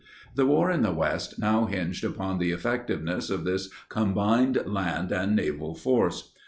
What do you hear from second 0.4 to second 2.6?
war in the West now hinged upon the